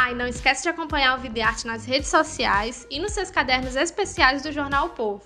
[0.00, 3.10] Ah, e não esquece de acompanhar o Vida e Arte nas redes sociais e nos
[3.10, 5.24] seus cadernos especiais do jornal o Povo.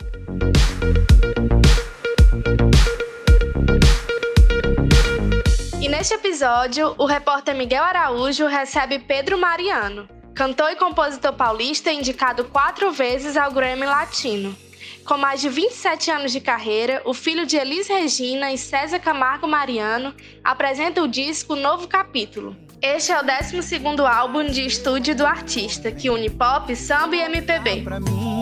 [5.79, 12.47] E neste episódio, o repórter Miguel Araújo recebe Pedro Mariano, cantor e compositor paulista indicado
[12.47, 14.57] quatro vezes ao Grammy Latino.
[15.05, 19.47] Com mais de 27 anos de carreira, o filho de Elis Regina e César Camargo
[19.47, 22.57] Mariano apresenta o disco Novo Capítulo.
[22.85, 27.83] Este é o 12 álbum de estúdio do artista, que une pop, samba e MPB.
[27.83, 28.41] Pra mim,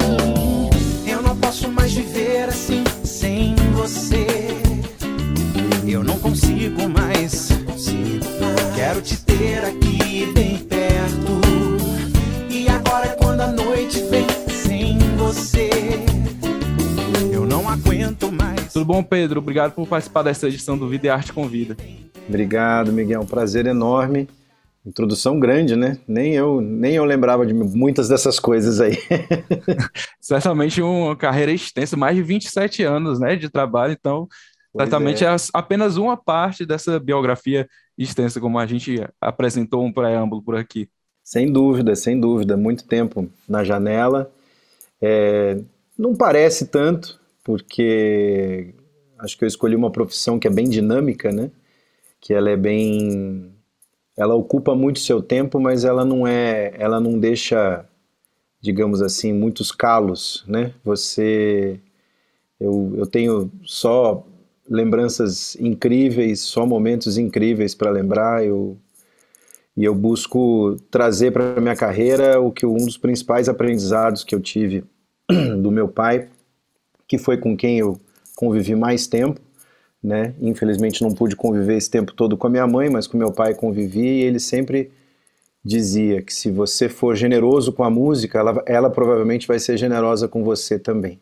[1.06, 4.26] eu não posso mais viver assim, sem você.
[5.86, 7.50] Eu não consigo mais,
[8.74, 11.40] quero te ter aqui bem perto.
[12.48, 15.70] E agora é quando a noite vem sem você
[18.10, 18.72] aguento mais.
[18.72, 19.40] Tudo bom, Pedro?
[19.40, 21.76] Obrigado por participar dessa edição do Vida e Arte com Vida.
[22.28, 23.20] Obrigado, Miguel.
[23.20, 24.28] Um prazer enorme.
[24.84, 25.98] Introdução grande, né?
[26.08, 28.96] Nem eu, nem eu lembrava de muitas dessas coisas aí.
[30.18, 34.26] Certamente uma carreira extensa, mais de 27 anos, né, de trabalho, então
[34.72, 35.28] pois certamente é.
[35.28, 40.88] é apenas uma parte dessa biografia extensa, como a gente apresentou um preâmbulo por aqui.
[41.22, 42.56] Sem dúvida, sem dúvida.
[42.56, 44.32] Muito tempo na janela.
[45.00, 45.60] É,
[45.96, 48.74] não parece tanto, porque
[49.18, 51.50] acho que eu escolhi uma profissão que é bem dinâmica, né?
[52.18, 53.52] Que ela é bem
[54.20, 57.86] ela ocupa muito seu tempo, mas ela não é, ela não deixa,
[58.60, 60.74] digamos assim, muitos calos, né?
[60.84, 61.80] Você
[62.60, 64.22] eu, eu tenho só
[64.68, 68.44] lembranças incríveis, só momentos incríveis para lembrar.
[68.44, 68.76] Eu
[69.74, 74.40] e eu busco trazer para minha carreira o que um dos principais aprendizados que eu
[74.40, 74.84] tive
[75.62, 76.28] do meu pai,
[77.08, 77.98] que foi com quem eu
[78.36, 79.40] convivi mais tempo,
[80.02, 80.34] né?
[80.40, 83.54] Infelizmente não pude conviver esse tempo todo com a minha mãe, mas com meu pai
[83.54, 84.90] convivi e ele sempre
[85.64, 90.26] dizia que se você for generoso com a música, ela, ela provavelmente vai ser generosa
[90.26, 91.20] com você também.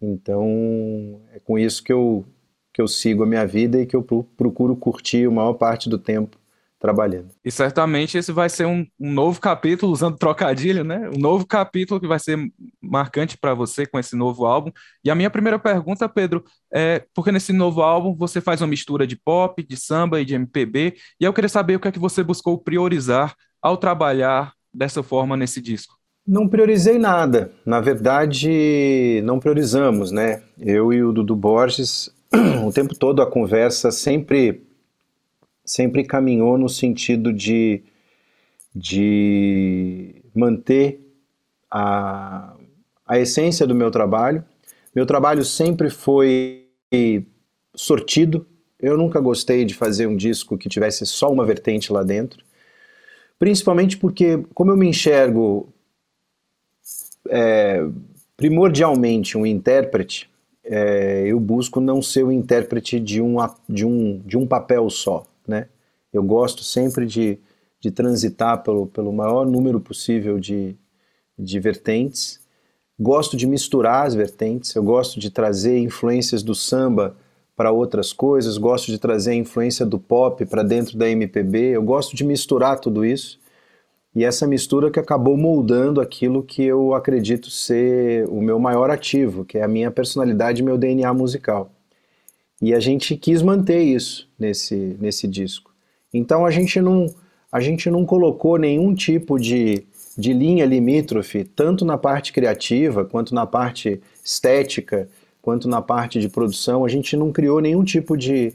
[0.00, 2.24] Então é com isso que eu
[2.72, 5.98] que eu sigo a minha vida e que eu procuro curtir a maior parte do
[5.98, 6.38] tempo
[6.82, 7.28] trabalhando.
[7.44, 11.08] E certamente esse vai ser um, um, novo capítulo, usando trocadilho, né?
[11.16, 12.36] Um novo capítulo que vai ser
[12.82, 14.72] marcante para você com esse novo álbum.
[15.04, 16.42] E a minha primeira pergunta, Pedro,
[16.74, 20.34] é porque nesse novo álbum você faz uma mistura de pop, de samba e de
[20.34, 25.04] MPB, e eu queria saber o que é que você buscou priorizar ao trabalhar dessa
[25.04, 25.94] forma nesse disco.
[26.26, 27.52] Não priorizei nada.
[27.64, 30.42] Na verdade, não priorizamos, né?
[30.58, 32.12] Eu e o Dudu Borges,
[32.66, 34.62] o tempo todo a conversa sempre
[35.64, 37.82] sempre caminhou no sentido de,
[38.74, 41.00] de manter
[41.70, 42.54] a,
[43.06, 44.44] a essência do meu trabalho.
[44.94, 46.66] Meu trabalho sempre foi
[47.74, 48.46] sortido.
[48.78, 52.44] Eu nunca gostei de fazer um disco que tivesse só uma vertente lá dentro.
[53.38, 55.72] Principalmente porque, como eu me enxergo
[57.28, 57.84] é,
[58.36, 60.28] primordialmente um intérprete,
[60.64, 63.36] é, eu busco não ser o intérprete de um,
[63.68, 65.66] de um, de um papel só né?
[66.12, 67.38] Eu gosto sempre de,
[67.80, 70.76] de transitar pelo, pelo maior número possível de,
[71.38, 72.40] de vertentes.
[73.00, 77.16] Gosto de misturar as vertentes, eu gosto de trazer influências do samba
[77.56, 81.82] para outras coisas, gosto de trazer a influência do pop para dentro da MPB, eu
[81.82, 83.40] gosto de misturar tudo isso.
[84.14, 89.44] E essa mistura que acabou moldando aquilo que eu acredito ser o meu maior ativo,
[89.44, 91.70] que é a minha personalidade e meu DNA musical.
[92.62, 95.72] E a gente quis manter isso nesse, nesse disco.
[96.14, 97.12] Então a gente não,
[97.50, 99.84] a gente não colocou nenhum tipo de,
[100.16, 105.08] de linha limítrofe, tanto na parte criativa, quanto na parte estética,
[105.42, 106.84] quanto na parte de produção.
[106.84, 108.54] A gente não criou nenhum tipo de,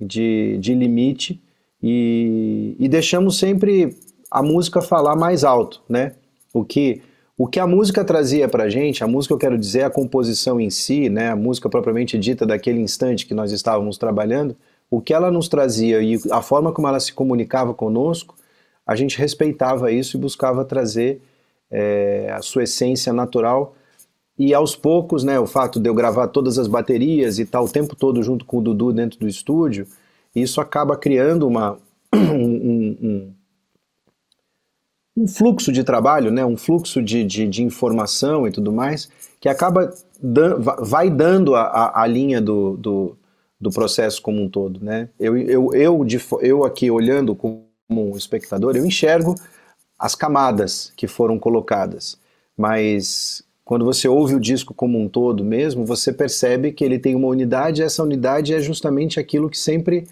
[0.00, 1.40] de, de limite
[1.80, 3.96] e, e deixamos sempre
[4.28, 6.14] a música falar mais alto, né?
[6.52, 7.02] O que
[7.36, 10.70] o que a música trazia para gente, a música eu quero dizer a composição em
[10.70, 14.56] si, né, a música propriamente dita daquele instante que nós estávamos trabalhando,
[14.90, 18.36] o que ela nos trazia e a forma como ela se comunicava conosco,
[18.86, 21.20] a gente respeitava isso e buscava trazer
[21.70, 23.74] é, a sua essência natural.
[24.38, 27.68] E aos poucos, né, o fato de eu gravar todas as baterias e estar o
[27.68, 29.86] tempo todo junto com o Dudu dentro do estúdio,
[30.34, 31.78] isso acaba criando uma,
[32.14, 32.83] um, um,
[35.16, 39.08] um fluxo de trabalho, né, um fluxo de, de, de informação e tudo mais,
[39.40, 43.16] que acaba dan vai dando a, a, linha do, do,
[43.60, 44.82] do, processo como um todo.
[44.82, 45.08] Né?
[45.20, 46.06] Eu, eu, eu,
[46.40, 49.34] eu aqui olhando como um espectador, eu enxergo
[49.98, 52.18] as camadas que foram colocadas,
[52.56, 57.14] mas quando você ouve o disco como um todo mesmo, você percebe que ele tem
[57.14, 60.06] uma unidade e essa unidade é justamente aquilo que sempre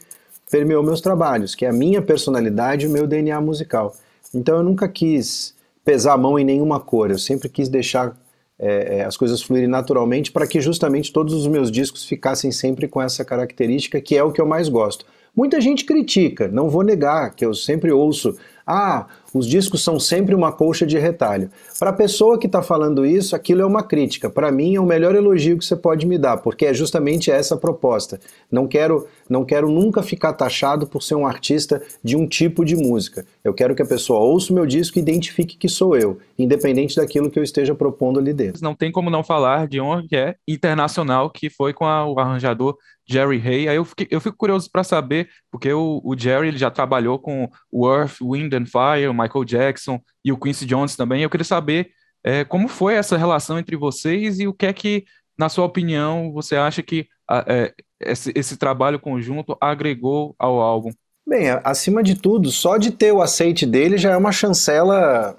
[0.50, 3.94] permeou meus trabalhos, que é a minha personalidade e o meu DNA musical.
[4.34, 8.16] Então eu nunca quis pesar a mão em nenhuma cor, eu sempre quis deixar
[8.58, 12.86] é, é, as coisas fluírem naturalmente para que justamente todos os meus discos ficassem sempre
[12.86, 15.04] com essa característica que é o que eu mais gosto.
[15.34, 18.36] Muita gente critica, não vou negar, que eu sempre ouço
[18.66, 21.50] ah, os discos são sempre uma colcha de retalho.
[21.78, 24.28] Para a pessoa que está falando isso, aquilo é uma crítica.
[24.28, 27.54] Para mim, é o melhor elogio que você pode me dar, porque é justamente essa
[27.54, 28.20] a proposta.
[28.50, 32.76] Não quero, não quero nunca ficar taxado por ser um artista de um tipo de
[32.76, 33.24] música.
[33.42, 36.96] Eu quero que a pessoa ouça o meu disco e identifique que sou eu, independente
[36.96, 38.62] daquilo que eu esteja propondo ali dentro.
[38.62, 42.18] Não tem como não falar de um que é internacional, que foi com a, o
[42.18, 42.76] arranjador
[43.12, 43.68] Jerry Hay.
[43.68, 47.18] Aí eu, fiquei, eu fico curioso para saber, porque o, o, Jerry ele já trabalhou
[47.18, 51.22] com o Earth, Wind and Fire, o Michael Jackson e o Quincy Jones também.
[51.22, 51.90] Eu queria saber
[52.24, 55.04] é, como foi essa relação entre vocês e o que é que,
[55.36, 60.90] na sua opinião, você acha que é, esse, esse trabalho conjunto agregou ao álbum?
[61.26, 65.36] Bem, acima de tudo, só de ter o aceite dele já é uma chancela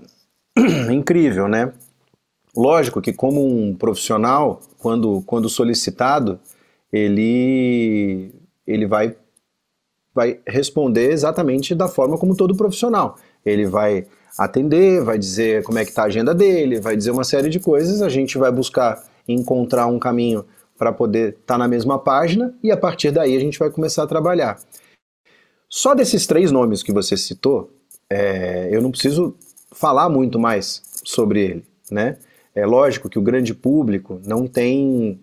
[0.91, 1.73] incrível, né?
[2.55, 6.39] Lógico que como um profissional, quando, quando solicitado,
[6.93, 8.31] ele,
[8.67, 9.15] ele vai,
[10.13, 13.17] vai responder exatamente da forma como todo profissional.
[13.43, 14.05] Ele vai
[14.37, 17.59] atender, vai dizer como é que está a agenda dele, vai dizer uma série de
[17.59, 20.45] coisas, a gente vai buscar encontrar um caminho
[20.77, 24.03] para poder estar tá na mesma página e a partir daí a gente vai começar
[24.03, 24.59] a trabalhar.
[25.67, 27.71] Só desses três nomes que você citou,
[28.07, 29.35] é, eu não preciso
[29.71, 32.17] falar muito mais sobre ele, né?
[32.55, 35.19] É lógico que o grande público não tem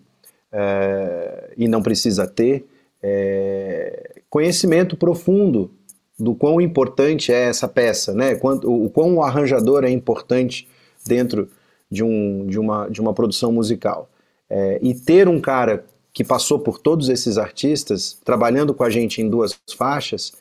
[0.51, 2.65] é, e não precisa ter
[3.01, 5.71] é, conhecimento profundo
[6.19, 8.39] do quão importante é essa peça, né?
[8.63, 10.67] o, o quão o arranjador é importante
[11.05, 11.49] dentro
[11.89, 14.09] de, um, de, uma, de uma produção musical.
[14.49, 19.21] É, e ter um cara que passou por todos esses artistas, trabalhando com a gente
[19.21, 20.33] em duas faixas,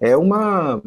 [0.00, 0.82] é uma.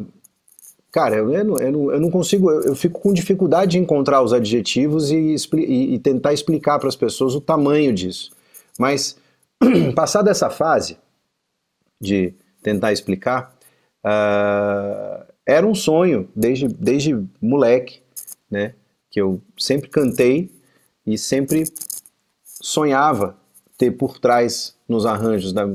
[0.92, 4.32] Cara, eu, eu, não, eu não consigo, eu, eu, fico com dificuldade de encontrar os
[4.32, 8.30] adjetivos e, e, e tentar explicar para as pessoas o tamanho disso.
[8.78, 9.18] Mas,
[9.94, 10.96] passada essa fase
[12.00, 12.32] de
[12.62, 13.54] tentar explicar,
[14.04, 18.00] uh, era um sonho desde, desde moleque,
[18.50, 18.74] né?
[19.10, 20.50] Que eu sempre cantei
[21.04, 21.64] e sempre
[22.44, 23.36] sonhava
[23.76, 25.66] ter por trás nos arranjos da,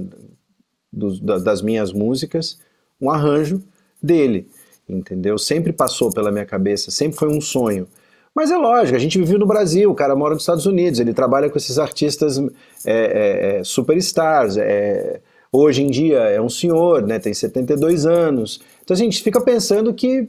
[0.92, 2.60] da, das minhas músicas
[3.02, 3.62] um arranjo
[4.02, 4.50] dele,
[4.88, 5.38] entendeu?
[5.38, 7.88] Sempre passou pela minha cabeça, sempre foi um sonho.
[8.36, 11.14] Mas é lógico, a gente vive no Brasil, o cara mora nos Estados Unidos, ele
[11.14, 12.48] trabalha com esses artistas é,
[12.86, 14.58] é, é, superstars.
[14.58, 15.22] É,
[15.52, 18.60] hoje em dia é um senhor, né, tem 72 anos.
[18.84, 20.28] Então a gente fica pensando que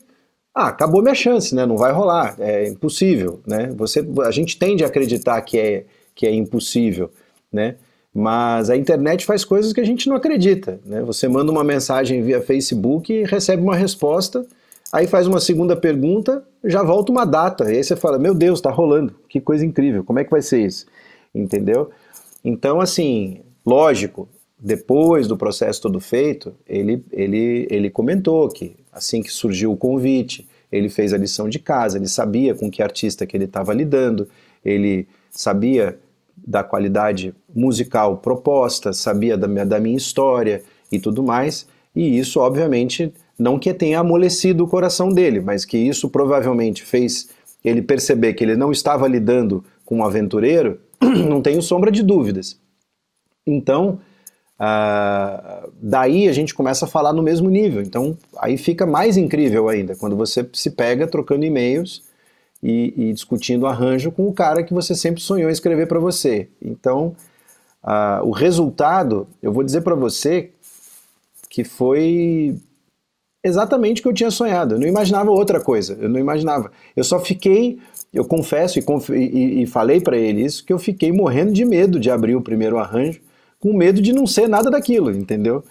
[0.55, 3.41] ah, acabou minha chance, né, não vai rolar, é impossível.
[3.47, 3.73] Né?
[3.75, 7.11] Você, a gente tende a acreditar que é, que é impossível,
[7.51, 7.77] né?
[8.13, 10.79] mas a internet faz coisas que a gente não acredita.
[10.85, 11.03] Né?
[11.03, 14.47] Você manda uma mensagem via Facebook e recebe uma resposta
[14.93, 17.73] Aí faz uma segunda pergunta, já volta uma data.
[17.73, 20.43] E aí você fala: Meu Deus, está rolando, que coisa incrível, como é que vai
[20.43, 20.87] ser isso?
[21.35, 21.91] Entendeu?
[22.45, 29.31] Então, assim, lógico, depois do processo todo feito, ele, ele, ele comentou que assim que
[29.31, 33.37] surgiu o convite, ele fez a lição de casa, ele sabia com que artista que
[33.37, 34.29] ele estava lidando,
[34.65, 35.99] ele sabia
[36.37, 42.41] da qualidade musical proposta, sabia da minha, da minha história e tudo mais, e isso,
[42.41, 47.29] obviamente, não que tenha amolecido o coração dele, mas que isso provavelmente fez
[47.65, 52.59] ele perceber que ele não estava lidando com um aventureiro, não tenho sombra de dúvidas.
[53.47, 54.01] Então,
[54.59, 57.83] uh, daí a gente começa a falar no mesmo nível.
[57.83, 62.03] Então, aí fica mais incrível ainda, quando você se pega trocando e-mails
[62.63, 66.49] e, e discutindo arranjo com o cara que você sempre sonhou escrever para você.
[66.63, 67.17] Então,
[67.83, 70.51] uh, o resultado, eu vou dizer para você
[71.51, 72.59] que foi
[73.45, 74.75] exatamente o que eu tinha sonhado.
[74.75, 75.97] Eu não imaginava outra coisa.
[76.01, 76.73] Eu não imaginava.
[76.97, 77.79] Eu só fiquei,
[78.13, 81.65] eu confesso e, conf e, e falei para ele isso, que eu fiquei morrendo de
[81.65, 83.21] medo de abrir o primeiro arranjo,
[83.61, 85.63] com medo de não ser nada daquilo, entendeu?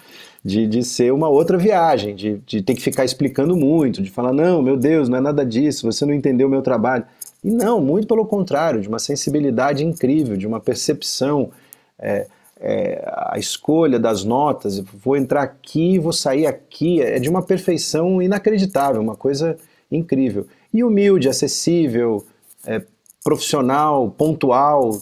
[0.44, 4.32] De, de ser uma outra viagem, de, de ter que ficar explicando muito, de falar,
[4.32, 7.04] não, meu Deus, não é nada disso, você não entendeu o meu trabalho.
[7.42, 11.50] E não, muito pelo contrário, de uma sensibilidade incrível, de uma percepção.
[11.98, 12.26] É,
[12.66, 18.22] é, a escolha das notas, vou entrar aqui, vou sair aqui, é de uma perfeição
[18.22, 19.58] inacreditável, uma coisa
[19.92, 20.46] incrível.
[20.72, 22.24] E humilde, acessível,
[22.64, 22.82] é,
[23.22, 24.98] profissional, pontual,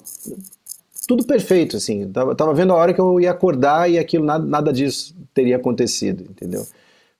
[1.06, 2.10] tudo perfeito, assim.
[2.10, 5.54] Tava, tava vendo a hora que eu ia acordar e aquilo, nada, nada disso teria
[5.54, 6.66] acontecido, entendeu?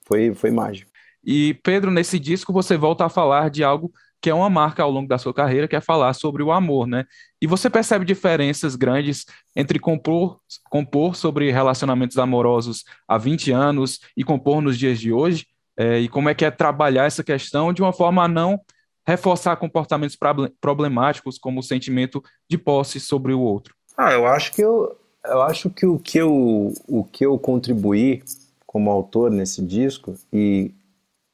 [0.05, 0.91] Foi, foi mágico.
[1.25, 4.91] E, Pedro, nesse disco você volta a falar de algo que é uma marca ao
[4.91, 7.05] longo da sua carreira, que é falar sobre o amor, né?
[7.41, 9.27] E você percebe diferenças grandes
[9.57, 10.39] entre compor,
[10.71, 15.47] compor sobre relacionamentos amorosos há 20 anos e compor nos dias de hoje?
[15.77, 18.61] É, e como é que é trabalhar essa questão de uma forma a não
[19.05, 20.17] reforçar comportamentos
[20.61, 23.75] problemáticos como o sentimento de posse sobre o outro?
[23.97, 28.23] Ah, eu acho que eu, eu acho que o que eu, o que eu contribuí
[28.65, 30.73] como autor nesse disco e,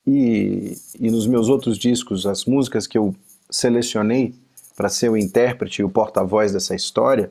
[0.09, 3.15] e, e nos meus outros discos, as músicas que eu
[3.50, 4.35] selecionei
[4.75, 7.31] para ser o intérprete e o porta-voz dessa história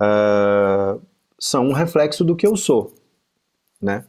[0.00, 1.00] uh,
[1.38, 2.94] são um reflexo do que eu sou,
[3.82, 4.04] né?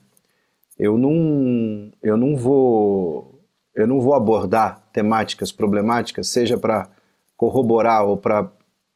[0.78, 3.42] Eu não, eu não vou
[3.74, 6.90] eu não vou abordar temáticas problemáticas, seja para
[7.36, 8.52] corroborar ou para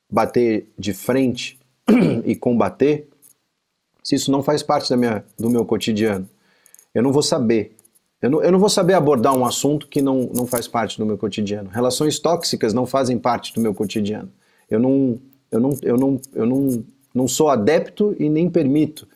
[0.09, 1.59] bater de frente
[2.25, 3.07] e combater,
[4.03, 6.27] se isso não faz parte da minha, do meu cotidiano.
[6.93, 7.75] Eu não vou saber.
[8.21, 11.05] Eu não, eu não vou saber abordar um assunto que não, não faz parte do
[11.05, 11.69] meu cotidiano.
[11.69, 14.31] Relações tóxicas não fazem parte do meu cotidiano.
[14.69, 15.19] Eu não,
[15.51, 19.07] eu não, eu não, eu não, não sou adepto e nem permito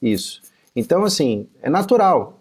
[0.00, 0.40] isso.
[0.74, 2.40] Então, assim, é natural.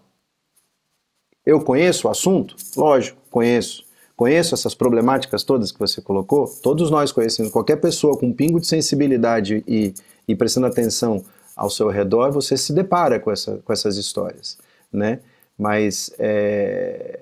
[1.46, 2.56] Eu conheço o assunto?
[2.78, 3.84] Lógico, conheço.
[4.16, 6.48] Conheço essas problemáticas todas que você colocou?
[6.62, 7.52] Todos nós conhecemos.
[7.52, 9.94] Qualquer pessoa com um pingo de sensibilidade e,
[10.28, 11.24] e prestando atenção
[11.56, 14.58] ao seu redor, você se depara com, essa, com essas histórias,
[14.92, 15.20] né?
[15.58, 17.20] Mas, é,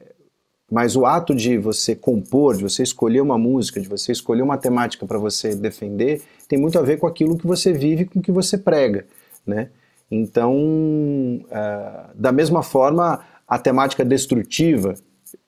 [0.72, 4.58] mas o ato de você compor, de você escolher uma música, de você escolher uma
[4.58, 8.22] temática para você defender, tem muito a ver com aquilo que você vive, com o
[8.22, 9.06] que você prega,
[9.46, 9.70] né?
[10.10, 14.96] Então, uh, da mesma forma, a temática destrutiva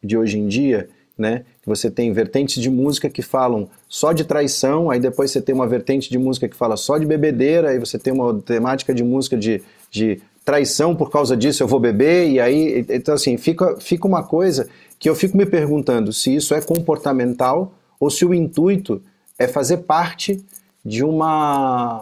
[0.01, 1.45] de hoje em dia né?
[1.65, 5.67] Você tem vertentes de música que falam só de traição, aí depois você tem uma
[5.67, 9.37] vertente de música que fala só de bebedeira, aí você tem uma temática de música
[9.37, 9.61] de,
[9.91, 14.23] de traição por causa disso eu vou beber, e aí, então assim, fica, fica uma
[14.23, 14.67] coisa
[14.99, 19.01] que eu fico me perguntando se isso é comportamental ou se o intuito
[19.37, 20.43] é fazer parte
[20.83, 22.01] de uma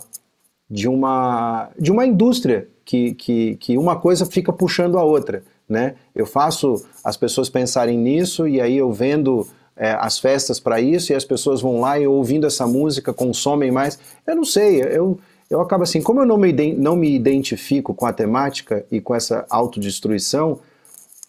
[0.69, 5.95] de uma de uma indústria que, que, que uma coisa fica puxando a outra né?
[6.13, 11.13] Eu faço as pessoas pensarem nisso e aí eu vendo é, as festas para isso
[11.13, 13.97] e as pessoas vão lá e ouvindo essa música consomem mais.
[14.27, 15.17] Eu não sei, eu,
[15.51, 19.13] eu acabo assim, como eu não me, não me identifico com a temática e com
[19.13, 20.59] essa autodestruição,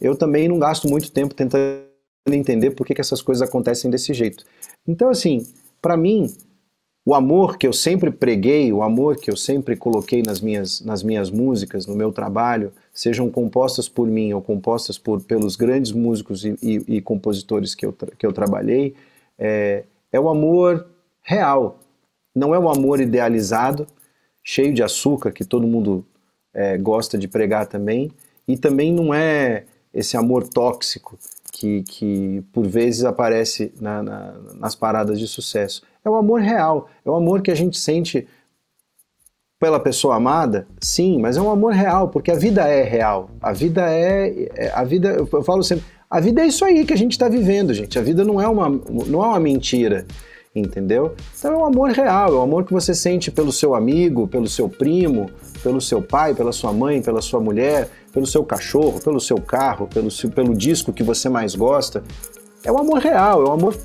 [0.01, 1.83] eu também não gasto muito tempo tentando
[2.29, 4.45] entender por que, que essas coisas acontecem desse jeito.
[4.87, 5.45] Então, assim,
[5.81, 6.33] para mim,
[7.05, 11.03] o amor que eu sempre preguei, o amor que eu sempre coloquei nas minhas, nas
[11.03, 16.45] minhas músicas, no meu trabalho, sejam compostas por mim ou compostas por, pelos grandes músicos
[16.45, 18.95] e, e, e compositores que eu, que eu trabalhei,
[19.37, 20.87] é, é o amor
[21.23, 21.81] real.
[22.33, 23.85] Não é o amor idealizado,
[24.43, 26.05] cheio de açúcar, que todo mundo
[26.55, 28.11] é, gosta de pregar também,
[28.47, 31.19] e também não é esse amor tóxico
[31.53, 35.83] que, que por vezes aparece na, na, nas paradas de sucesso.
[36.05, 38.27] É o amor real, é o amor que a gente sente
[39.61, 43.31] pela pessoa amada, sim, mas é um amor real, porque a vida é real.
[43.41, 46.93] A vida é, é a vida, eu falo sempre, a vida é isso aí que
[46.93, 47.97] a gente está vivendo, gente.
[47.97, 50.05] A vida não é uma, não é uma mentira,
[50.55, 51.15] entendeu?
[51.39, 54.47] Então é um amor real, é um amor que você sente pelo seu amigo, pelo
[54.47, 55.31] seu primo,
[55.63, 59.87] pelo seu pai, pela sua mãe, pela sua mulher, pelo seu cachorro, pelo seu carro,
[59.87, 62.03] pelo, pelo disco que você mais gosta.
[62.65, 63.77] É um amor real, é um amor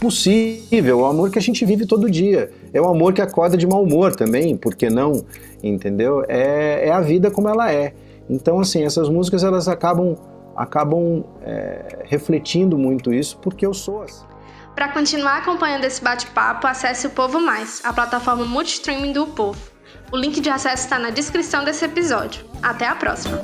[0.00, 2.50] possível, é um amor que a gente vive todo dia.
[2.72, 5.24] É um amor que acorda de mau humor também, por que não?
[5.62, 6.24] Entendeu?
[6.28, 7.94] É, é a vida como ela é.
[8.28, 10.16] Então, assim, essas músicas elas acabam,
[10.56, 14.24] acabam é, refletindo muito isso, porque eu sou assim.
[14.74, 19.60] Para continuar acompanhando esse bate-papo, acesse o Povo Mais, a plataforma multistreaming do Povo.
[20.10, 22.44] O link de acesso está na descrição desse episódio.
[22.62, 23.40] Até a próxima!